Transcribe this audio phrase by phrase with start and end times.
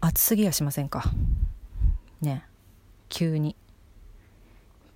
[0.00, 1.04] 暑すぎやしませんか？
[2.20, 2.44] ね。
[3.08, 3.56] 急に。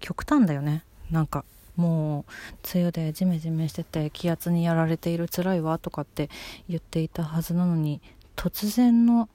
[0.00, 0.84] 極端だよね。
[1.10, 1.44] なんか
[1.76, 2.24] もう
[2.74, 6.30] 梅雨でジメジメしてて気圧にやられている辛いわとかって
[6.68, 8.00] 言っていたはずなのに
[8.36, 9.28] 突然の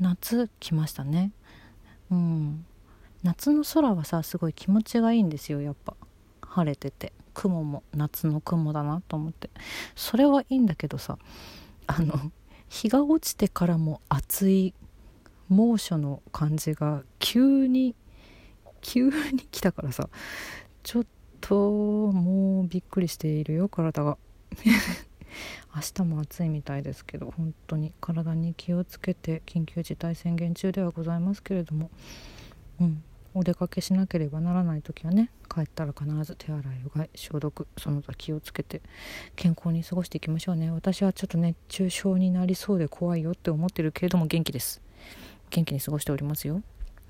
[0.00, 1.32] 夏来ましたね。
[2.10, 2.66] うん。
[3.22, 5.94] 夏の空はさすごい気持ちがいいんですよやっぱ。
[6.42, 7.12] 晴れてて。
[7.32, 9.50] 雲も夏の雲だなと思って。
[9.96, 11.18] それはいいんだけどさ
[11.86, 12.30] あの
[12.68, 14.74] 日が落ちてからも暑い
[15.48, 17.94] 猛暑の感じが急に
[18.80, 20.08] 急に来たからさ
[20.82, 21.06] ちょっ
[21.40, 21.54] と
[22.12, 24.18] もうびっくりしているよ体が。
[25.74, 31.90] 明日も暑いみたいですけど本当に体に気をつけて緊急事態宣言中ではございますけれども。
[32.80, 33.02] うん
[33.36, 38.80] お出かけしなければならない時はね帰ったら必ず手洗いうがい消毒その他気をつけて
[39.34, 40.70] 健康に過ごしていきましょうね。
[40.70, 44.80] 私はちょっと熱中症になりそうで怖いよって思ってるけれども元気です。
[45.54, 46.62] 元気に過ごしておりますよ。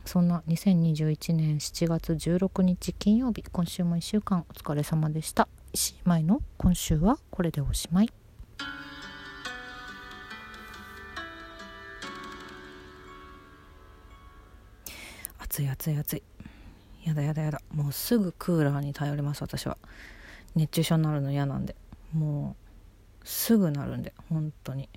[0.04, 5.48] そんな2021年7月16日金曜日今週も1週間お疲れ様でした。
[5.72, 8.10] 石井舞の今週はこれでおしまい。
[15.38, 16.22] 暑い暑い暑い。
[17.04, 17.62] やだやだやだ。
[17.72, 19.78] もうすぐクーラーに頼ります私は。
[20.54, 21.74] 熱中症になるの嫌なんで。
[22.12, 22.56] も
[23.22, 24.90] うすぐなるんで本当に。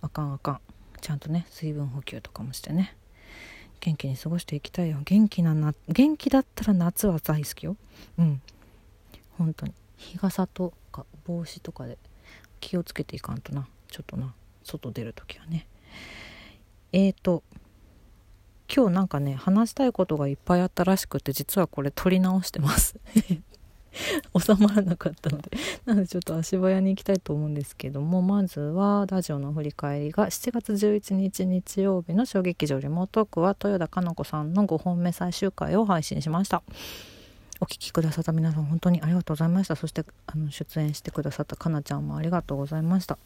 [0.00, 0.60] あかんあかん。
[1.00, 2.96] ちゃんとね水分補給とかもしてね。
[3.80, 4.98] 元気に過ごしていきたいよ。
[5.04, 7.76] 元気なな元気だったら夏は大好きよ。
[8.18, 8.42] うん。
[9.36, 9.74] 本当に。
[9.96, 11.98] 日傘とか帽子とかで
[12.60, 13.68] 気をつけていかんとな。
[13.88, 14.34] ちょっとな。
[14.64, 15.66] 外出る時はね。
[16.92, 17.42] えーと
[18.74, 22.96] 今日なんかね話したいことがいっぱいあったらしくて実はこれ撮り直してます。
[24.38, 25.50] 収まらなかったので。
[25.86, 36.62] なのでちょっと足早に行きたいと思うんですけどもまずはラジオの振り返りが7月11日日曜日の小劇場リモートークは豊田佳奈子さんの5本目最終回を配信しました。
[37.60, 39.74] お聴きくださった皆さん本当にありがとうございました。
[39.74, 43.18] そしてあの出演してくださったかなちゃんもありがとうございました。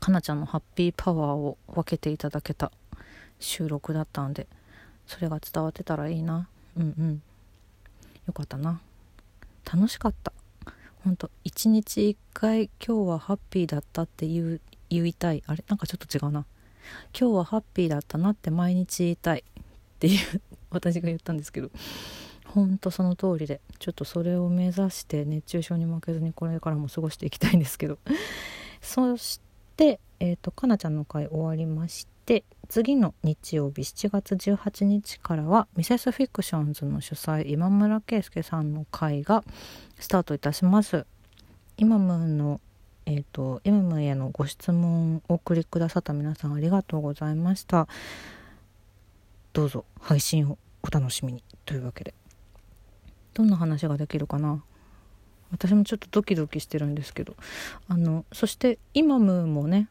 [0.00, 2.72] かなちゃんのハッピーパワーを分けていただけた
[3.40, 4.46] 収録だったんで
[5.06, 6.48] それが伝わってたらいいな。
[6.76, 7.22] うんうん。
[8.26, 8.80] よかったな。
[9.70, 10.32] 楽しかった。
[11.04, 15.42] ほんと一日一回今日はハッピーだったって言う言いたい。
[15.46, 15.64] あれ？
[15.68, 16.46] なんかちょっと違うな。
[17.18, 19.62] 今日はハッピーだったなって毎日言いたいっ
[19.98, 20.40] ていう
[20.70, 21.70] 私が言ったんですけど。
[22.46, 27.98] ほんとその通りでちょっとそれを目指して熱中症に負けずにこれからも過ごしていきたいんですけど。
[28.82, 29.40] そし
[29.76, 39.44] てえっ、ー、とかなちゃんの回終わりまして次の日曜日7月18日からはミセスフィクションズの主催今村圭介さんの会が
[39.98, 41.06] スタートいたします。
[41.76, 42.60] イマムの
[43.04, 47.88] えーと、イマムへのご質問をお送りくださった皆さんありがとうございました。
[49.52, 52.14] どうぞ配信をお楽しみにというわけで。
[53.34, 54.62] どんな話ができるかな？
[55.52, 57.36] 私もちょっとドキドキしてるんですけど。
[57.88, 59.88] あのそしてイマムもね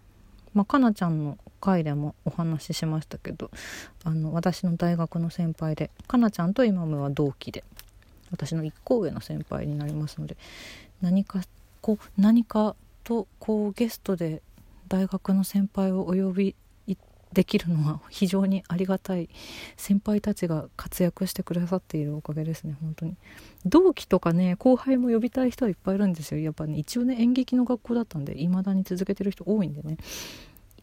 [0.53, 3.51] まあ、かなちゃんの回でもお話ししましたけど
[4.03, 7.63] あの私の大学の先輩でかなちゃんとイマムは同期で
[8.31, 10.35] 私の1個上の先輩になりますので
[11.01, 11.41] 何か
[11.81, 14.41] こう何かとこうゲストで
[14.87, 16.55] 大学の先輩をお呼び
[17.33, 19.29] できるのは非常にありがたい。
[19.77, 23.15] 先輩たちが活躍してくださっているおかげですね本当に。
[23.65, 26.41] 同期とかね後輩も呼びたい人はいっぱいいるんですよ。
[26.41, 29.97] やっぱね一応ね演劇の学校だったんで未だに続けてる人多いんでね。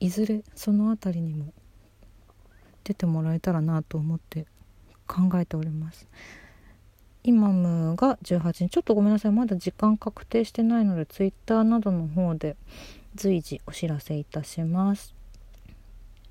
[0.00, 1.53] いずれその辺りにも
[2.84, 4.47] 出てもらえたらなと思って
[5.06, 6.08] 考えております。
[7.25, 8.70] イマムが18日。
[8.70, 9.32] ちょっとごめんなさい。
[9.32, 12.56] まだ時間確定してないので Twitter などの方で
[13.16, 15.17] 随時お知らせいたします。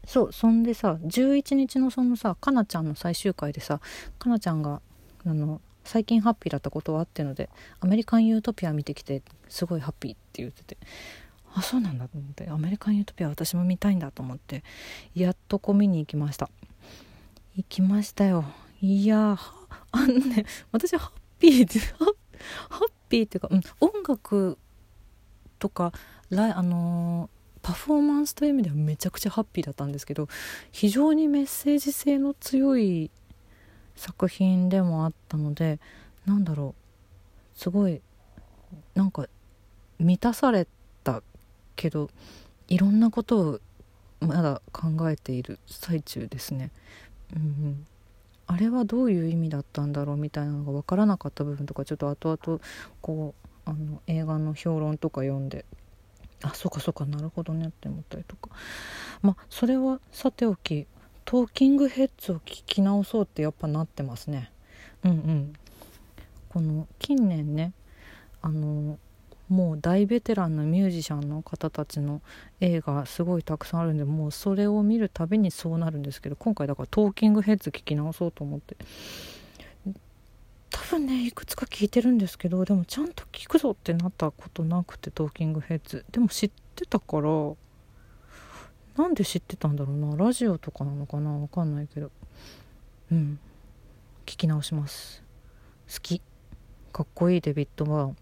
[0.08, 3.82] そうそんでさ11日のそのさかなちゃんの最終回でさ
[4.18, 4.82] かなちゃんが
[5.26, 7.50] あの最近ハッピーだったことはあってので
[7.82, 10.78] アメリカン・ユートピア見てきてすごいハッピーって言ってて
[11.54, 14.64] あそうなんだと思ってアメリカン・ユートピア私も見たいんだと思って
[15.14, 16.50] やっとこう見に行きました。
[17.56, 18.46] 行きましたよ。
[18.82, 19.38] いや
[19.92, 21.80] あのね私ハッピーって
[22.70, 24.58] ハッピーっていうか、うん、音楽
[25.58, 25.92] とか
[26.30, 27.37] ライあのー、
[27.68, 30.30] パフォーマンスという意味ではめちゃくちゃハッピーだったんですけど
[30.72, 33.12] 非常にメッセージ性の強い
[33.98, 35.82] 作品でもあったので
[36.26, 36.76] なんだろ
[37.58, 38.00] うすごい
[38.96, 39.28] なんか
[40.00, 40.66] 満たされ
[41.04, 41.22] た
[41.76, 42.10] けど
[42.70, 43.60] いろんなことを
[44.22, 46.72] まだ考えている最中ですね。
[47.36, 47.86] うん、
[48.48, 52.62] あれはどういう意味だったんだろうみたいなのが分からなかった部分とかちょっと後々
[53.02, 53.36] こ
[53.66, 55.66] うあの映画の評論とか読んで
[56.44, 58.50] あそうかそうかなるほどねって思ったりとか。
[59.22, 60.88] まあそれはさておき
[61.26, 64.52] トーキングヘッズを聞き直そうってやっぱなってますね。
[65.04, 65.54] うんうん。
[66.50, 67.74] この近年ね
[68.42, 68.98] あの
[69.50, 72.22] もう大ベテランのミュージシャンの方たちの
[72.60, 78.76] 映画すごいたくさんあるんでもうそれを見るたびにそうなるんですけど今回だからトーキングヘッズ聞き直そうと思って。
[80.90, 86.06] 分ねいくつか聞いてるんですけどでもちゃんと聞くぞってなったことなくてトーキングヘッズ。
[86.12, 87.30] でも知ってたから
[88.98, 90.18] なんで知ってたんだろうな。
[90.18, 91.32] ラジオとかなのかな。
[91.32, 92.10] わかんないけど。
[93.12, 93.40] うん。
[94.26, 95.24] 聞き直します。
[95.94, 96.22] 好き。
[96.92, 97.42] かっこいい。
[97.42, 98.18] デビッド・バーン。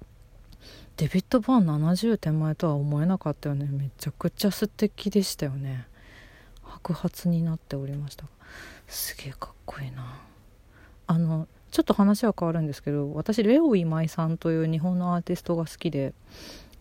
[0.98, 3.68] デビッド・バーン70手前とは思えなかったよね。
[3.72, 5.88] めちゃくちゃ素敵でしたよね。
[6.62, 8.26] 白髪になっておりました。
[8.88, 10.22] すげえかっこいいな。
[11.08, 16.13] あのちょっと話は変わるんですけど私レオ今井さんという日本のアーティストが好きで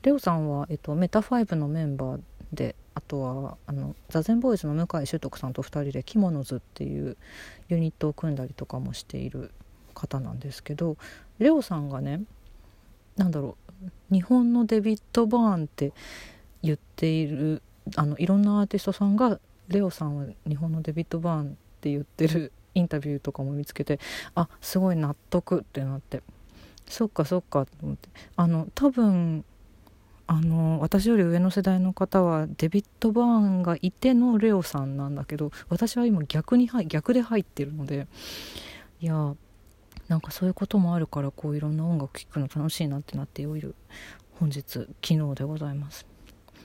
[0.04, 2.20] レオさんは、えっと、メタファイブのメンバー
[2.52, 7.16] であとはあの座禅ボーイズの向井秀徳さんと2人で「キモノズ」っていう
[7.68, 9.50] ユニットを組んだりとかもしている
[9.94, 10.96] 方なんですけど
[11.40, 12.22] レオさんがね
[13.16, 15.92] 何だろう日本のデビッド・バーンって
[16.62, 17.62] 言っている
[17.96, 21.46] あのいろんなアーティストさんがレオさんは日本のデビッド・バーンっ
[21.80, 23.98] て言ってるインタビューとかも見つけて
[24.34, 26.22] あすごい納得ってなって。
[26.86, 28.08] そっかそっかと思って。
[28.36, 29.44] あの多分
[30.26, 38.06] あの私より上の世代の方はデビッド・バーンがいてのレオさんなんだけど私は今逆に逆で入ってるので
[39.00, 39.34] いや
[40.08, 43.74] なんかそういうこともあるからこういろんな音楽聴くの楽しいなってなっておる
[44.40, 46.13] 本日昨日でございます。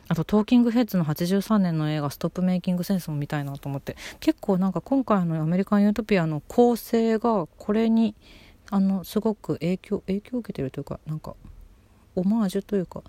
[0.10, 3.96] あとトーキングヘッズの83年の映画「ストップメイキングセンス」も見たいなと思って。
[4.20, 8.16] 結構なんか今回のアメリカン・ユートピアの構成がこれに
[8.72, 11.36] あのすごく影響影響を受けてるというかなんか
[12.16, 13.04] オマージュというか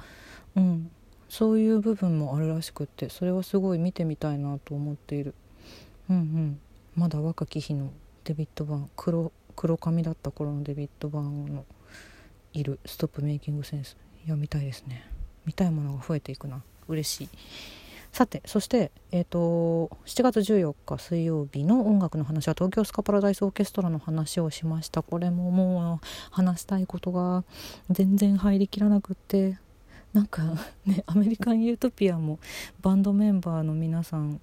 [0.55, 0.91] うん。
[1.31, 5.35] そういう部分もあるらしくってそれはすごい見てみたいなと思っている。
[6.11, 6.61] うんうん。
[6.97, 7.93] まだ若き日の
[8.25, 11.65] デビッド・バーン黒黒髪だった頃のデビッド・バーンの
[12.53, 15.09] いるストップメイキングセンスいや見たいですね。
[15.47, 16.63] 見たいものが増えていくな。
[16.91, 17.29] 嬉しい。
[18.13, 25.03] さてそして、えーと、7月14日水曜日の音楽の話は東京スカパラダイスオーケストラの話をしました。
[25.03, 27.45] これももう話したいことが
[27.89, 29.59] 全然入りきらなくって。
[30.13, 30.43] なんか
[30.87, 32.41] ねアメリカン・ユートピアも
[32.83, 34.41] バンドメンバーの皆さん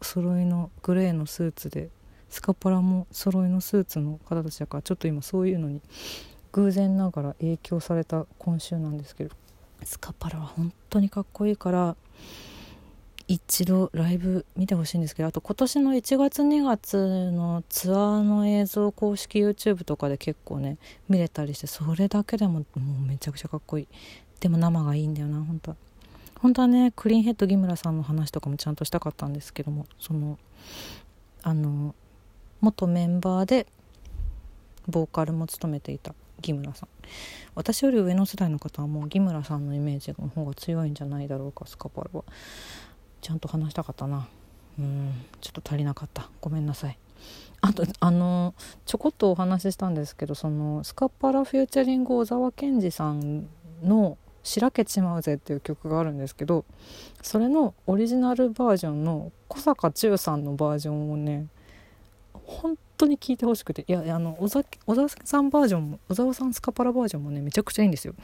[0.00, 1.88] 揃いのグレーのスーツで
[2.28, 5.80] スカパラも揃いのスーツの方たちだからちょっと今そういうのに
[6.52, 9.34] 偶然ながら影響された今週なんですけど。
[9.84, 11.96] スカパラは本当にかっこいいから
[13.28, 20.78] 一度ライブ見てほしいんですけどあと今年の1月2月のツアーの映像公式 YouTube とかで結構ね
[21.08, 23.88] 見れたりしてそれだけでももうめちゃくちゃかっこいい。
[24.38, 25.76] でも生がいいんだよな本当は。
[26.38, 30.38] 本当はねクリーンヘッド木村さんの話とかもちゃんとしたかったんですけどもその
[31.42, 31.94] あの
[32.60, 33.66] 元メンバーで
[34.86, 36.14] ボーカルも務めていた。
[36.42, 36.88] 木村さん。
[37.54, 42.24] 私より上の世代の方はもう木村さんのイメージの方が強いんじゃないだろうかスカパラは。
[43.20, 44.28] ちゃんと話したかったな。
[44.78, 46.30] うんちょっと足りなかった。
[46.40, 46.98] ごめんなさい。
[47.60, 48.54] あとあの
[48.84, 53.48] ちょこっとお話ししたんですけどそのスカパラフューチャリング小沢健二さん
[53.82, 56.64] の「しらけちまうぜ」っていう曲があるんですけど
[57.22, 61.46] それのオリジナルバージョンの小坂忠さんのバージョンをね
[62.44, 63.84] 本当に聞いてほしくて。
[63.86, 64.64] いやあの小沢
[65.24, 68.14] さんバージョンも小沢さんスカパラバージョンもねめちゃくちゃいいんですよ。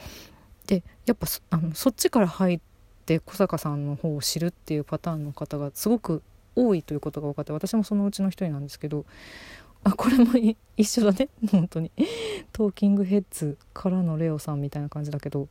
[0.67, 2.59] でやっぱあのそっちから入っ
[3.05, 6.23] て小坂さんの方を知るっていうパターンの方がすごく
[6.55, 9.05] 多いということが分かって私もそのうちの一人なんですけど
[9.83, 10.33] あこれも
[10.77, 11.29] 一緒だね。
[11.51, 11.91] 本当に。
[12.51, 15.49] Talking Heads からのレオさんみたいな感じだけど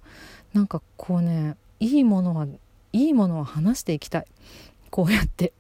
[0.55, 2.47] なんかこうねいいものは
[2.93, 4.27] いいものは話していきたい。
[4.91, 5.53] こうやって。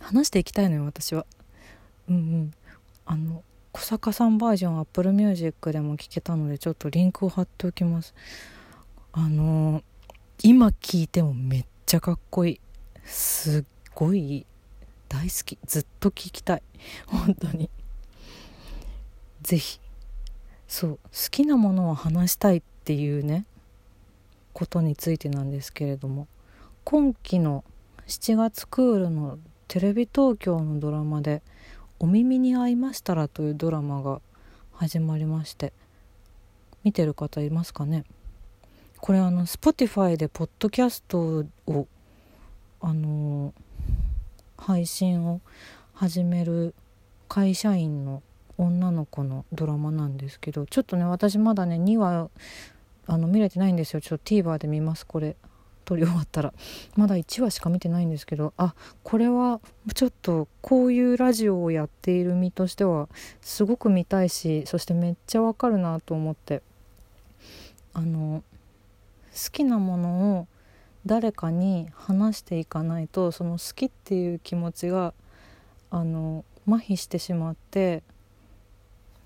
[0.00, 1.26] 話していきたいのよ私は。
[2.10, 2.50] うんうん。
[3.06, 8.14] あの小坂さんバージョン Apple Music でも聴けたのでちょっとリンクを貼っておきます。
[9.12, 9.82] あの
[10.42, 12.60] 今聴いてもめっちゃかっこいい。
[13.04, 13.64] すっ
[13.94, 14.46] ごい
[15.08, 15.58] 大好き。
[15.64, 16.62] ずっと聴きたい。
[17.06, 17.70] 本当に。
[19.42, 19.80] 是非
[20.66, 20.90] そう。
[20.90, 20.98] 好
[21.30, 23.46] きなものを話したいっていうね。
[24.52, 26.26] ことについてなんですけれども。
[26.84, 27.64] 今期の
[28.06, 29.38] 7月クールの
[29.68, 31.42] テレビ東京のドラマで
[32.00, 34.20] お耳に合いましたら」というドラマが
[34.72, 35.72] 始まりまして
[36.82, 38.04] 見てる方いますかね？
[38.98, 41.86] これあの Spotify でポッドキャストを
[42.80, 43.54] あの
[44.56, 45.40] 配信を
[45.92, 46.74] 始める
[47.28, 48.22] 会社員の
[48.58, 52.30] 女の子のドラマなんですけどちょっとね私まだね2話
[53.06, 54.00] あの見れてないんですよ。
[54.00, 55.36] ちょっと TVer で見ますこれ。
[55.90, 56.54] 撮り終わったら。
[56.96, 59.60] まだ1話しか見てないんですけどあこれは
[59.94, 63.08] ちょっとこういうラジオをやっている身としては
[63.40, 66.62] すごく見たいしそしてめっちゃわかるなと思って。
[67.92, 68.44] あの
[69.32, 70.46] 好きなものを
[71.06, 75.12] 誰かに話していかないとその好きっていう気持ちが
[75.90, 78.04] あの麻痺してしまって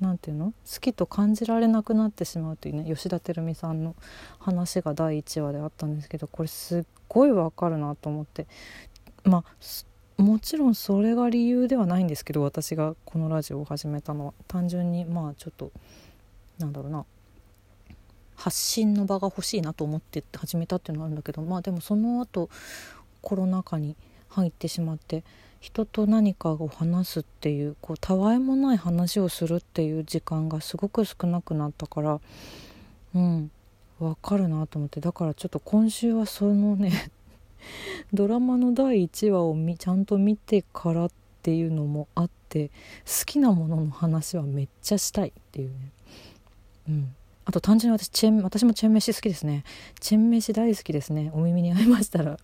[0.05, 0.47] 何て言うの？
[0.47, 3.97] 好きと感じられなくなってしまうというね吉田照美さんの
[4.39, 8.47] 話が第1話であったんですけどこれすっごいわかるなと思って。
[9.25, 14.35] まあもちろんそれが理由ではないんですけど私がこのラジオを始めたのは。
[14.47, 15.73] 単純にまあちょっと
[16.59, 17.05] なんだろうな。
[18.37, 22.51] 発信の場が欲しいなと思って始めたっていうのはあるんだけどまあでもその後
[23.23, 23.97] コロナ禍に
[24.29, 25.23] 入ってしまって
[25.65, 32.21] 人と何かを話すっていうこうたわいもない話をするっていう時間がすごく少なくなったから
[33.15, 33.51] うん
[33.99, 35.01] わかるなと思って。
[35.01, 37.11] だからちょっと今週はそのね
[38.13, 41.11] ドラマの第1話をちゃんと見てからっ
[41.43, 42.69] ていうのもあって
[43.07, 45.75] 好きなものの話はめっちゃしたいっていうね。
[46.91, 47.15] うん。
[47.47, 49.65] あと単純に私チェン私もチェン飯好きですね。
[49.99, 51.31] チェン飯大好きですね。
[51.33, 52.37] お耳に合いましたら。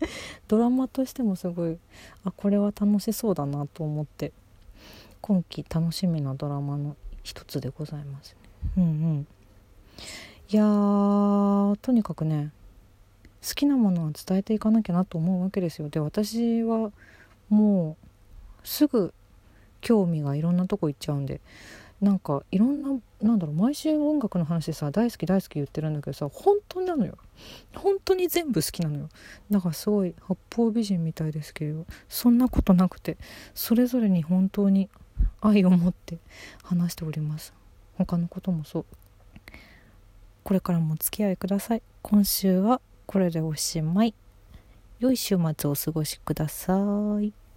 [0.48, 1.78] ドラマとしてもすごい
[2.24, 4.32] あこれは楽しそうだなと思って
[5.20, 8.72] 今期楽しみなドラマの一つでございますね。
[8.78, 9.26] うんうん。
[10.50, 12.52] いやーとにかくね
[13.46, 15.88] 好きなものは伝えていかなきゃなと思うわけですよ。
[15.88, 16.90] で私は
[17.48, 19.12] もうすぐ
[19.80, 21.40] 興味がいろんなとこ行っちゃうんで
[22.00, 22.90] なんかいろんな
[23.20, 27.18] なんだろう毎週音楽の話さ大好き大好き言ってるんだけどさ本当なのよ。
[27.74, 29.08] 本当に全部好きなのよ。
[29.50, 33.16] だからすごい八方美人みたいですけどそんなことなくて
[33.54, 34.88] それぞれに本当に
[35.40, 36.18] 愛を持って
[36.62, 37.52] 話しております。
[37.96, 38.84] 他のこともそう。
[40.44, 41.82] これからもお付き合いください。
[42.02, 44.14] 今週はこれでおしまい。
[45.00, 46.74] 良い週末をお過ごしくださ
[47.20, 47.47] い。